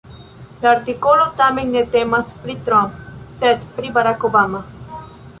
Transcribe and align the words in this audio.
La 0.63 0.69
artikolo 0.75 1.25
tamen 1.41 1.67
ne 1.75 1.83
temas 1.95 2.31
pri 2.45 2.55
Trump, 2.69 2.95
sed 3.41 3.67
pri 3.75 3.91
Barack 3.99 4.25
Obama. 4.31 4.63